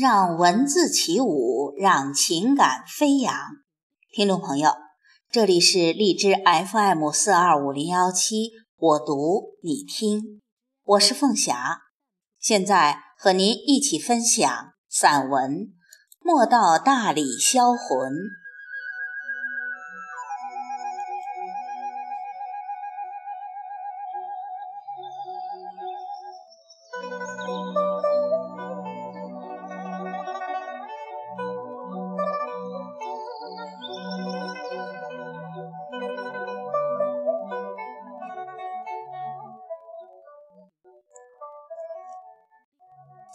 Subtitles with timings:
[0.00, 3.34] 让文字起舞，让情感飞扬。
[4.12, 4.70] 听众朋友，
[5.28, 6.34] 这里是荔枝
[6.70, 10.40] FM 四二五零幺七，我读你听，
[10.84, 11.78] 我是凤霞，
[12.38, 15.52] 现在和您一起分享散文
[16.20, 18.12] 《莫道大理销魂》。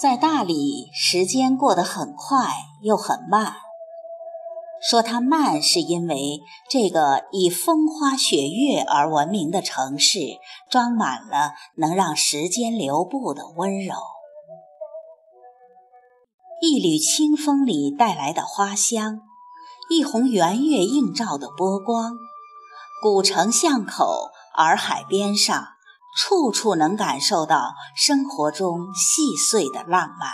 [0.04, 2.50] 在大理，时间过得很快
[2.82, 3.56] 又很慢。
[4.82, 10.20] 说它慢，是因为这个以风花雪月而闻名的城市，
[10.70, 13.96] 装满了能让时间留步的温柔。
[16.62, 19.22] 一缕清风里带来的花香，
[19.90, 22.12] 一泓圆月映照的波光，
[23.02, 25.66] 古城巷口，洱海边上。
[26.16, 30.32] 处处能感受到生活中细碎的浪漫。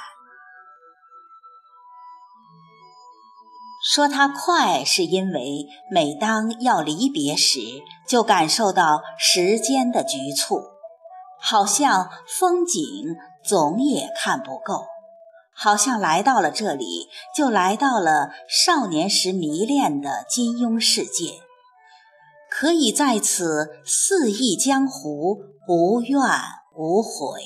[3.91, 7.59] 说它快，是因为每当要离别时，
[8.07, 10.63] 就感受到时间的局促，
[11.39, 14.85] 好像风景总也看不够，
[15.55, 21.39] 好像来到了这里，就来到了少年时迷恋的金庸世界。
[22.51, 25.37] 可以在此肆意江湖，
[25.71, 26.19] 无怨
[26.75, 27.41] 无悔。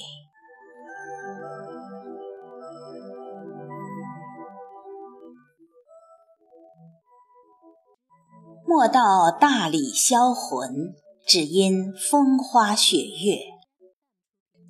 [8.66, 10.96] 莫道大理销魂，
[11.28, 13.40] 只因风花雪月。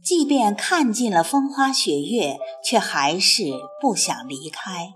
[0.04, 3.44] 即便看尽了风花雪月，却还是
[3.80, 4.94] 不想离开，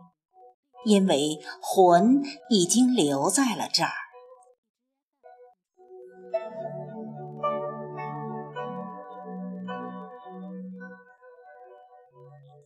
[0.83, 4.06] 因为魂已经留在了这儿。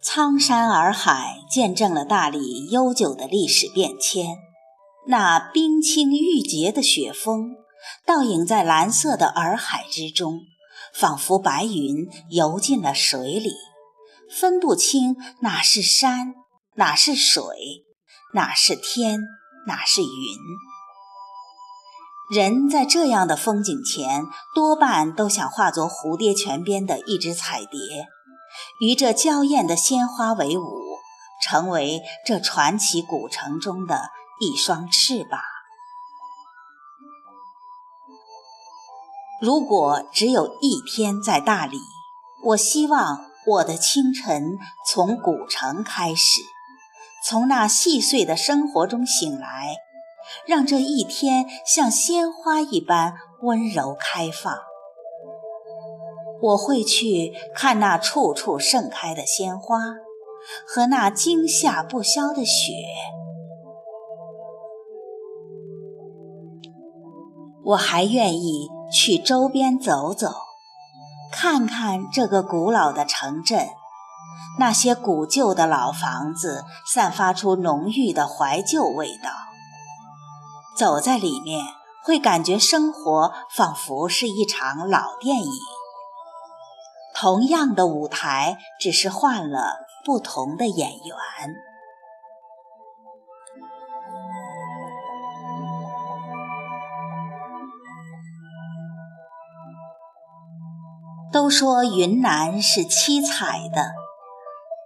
[0.01, 4.37] 苍山洱海见证了大理悠久的历史变迁，
[5.07, 7.55] 那冰清玉洁的雪峰
[8.05, 10.41] 倒影在蓝色的洱海之中，
[10.93, 13.51] 仿佛白云游进了水里，
[14.29, 16.33] 分不清哪是山，
[16.75, 17.43] 哪是水，
[18.33, 19.19] 哪是天，
[19.67, 20.07] 哪是云。
[22.31, 24.25] 人在这样的风景前，
[24.55, 28.07] 多半都想化作蝴蝶泉边的一只彩蝶。
[28.79, 30.81] 与这娇艳的鲜花为伍，
[31.41, 35.39] 成为这传奇古城中的一双翅膀。
[39.41, 41.79] 如果只有一天在大理，
[42.43, 46.41] 我希望我的清晨从古城开始，
[47.25, 49.77] 从那细碎的生活中醒来，
[50.45, 54.70] 让这一天像鲜花一般温柔开放。
[56.41, 59.77] 我会去看那处处盛开的鲜花，
[60.67, 62.73] 和那惊吓不消的雪。
[67.63, 70.33] 我还愿意去周边走走，
[71.31, 73.67] 看看这个古老的城镇，
[74.59, 79.29] 那些古旧的老房子散发出浓郁的怀旧味道。
[80.75, 81.63] 走在里面，
[82.03, 85.51] 会感觉生活仿佛是一场老电影。
[87.13, 91.17] 同样的舞台，只是换了不同的演员。
[101.31, 103.93] 都说云南是七彩的，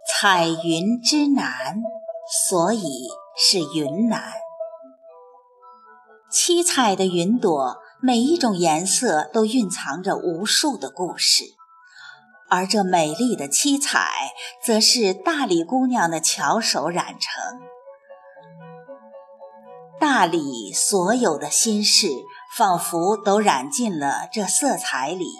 [0.07, 1.81] 彩云之南，
[2.47, 4.33] 所以是云南。
[6.29, 11.45] 七彩的云朵，每一种颜色都蕴藏着无数的故事。
[12.55, 17.59] 而这美丽的七彩，则是大理姑娘的巧手染成。
[19.99, 22.07] 大理所有的心事，
[22.55, 25.35] 仿佛都染进了这色彩里。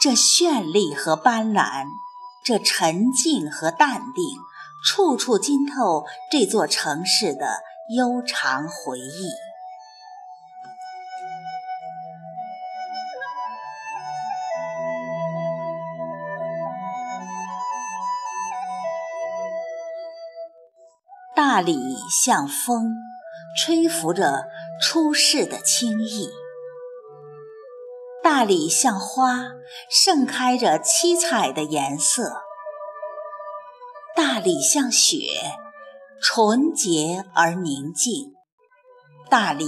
[0.00, 1.84] 这绚丽和斑斓，
[2.42, 4.38] 这沉静和淡定，
[4.86, 7.60] 处处浸透这座城市的
[7.94, 9.51] 悠长回忆。
[21.44, 22.94] 大理像风，
[23.58, 24.44] 吹拂着
[24.80, 26.28] 出世的清意；
[28.22, 29.48] 大理像花，
[29.90, 32.22] 盛开着七彩的颜色；
[34.14, 35.26] 大理像雪，
[36.22, 38.32] 纯洁而宁静；
[39.28, 39.66] 大理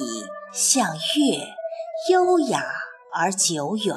[0.53, 1.45] 像月，
[2.09, 2.65] 优雅
[3.13, 3.97] 而久远。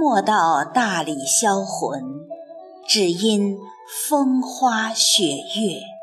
[0.00, 2.17] 莫道大理销魂，
[2.88, 3.58] 只因
[4.08, 5.97] 风花雪月。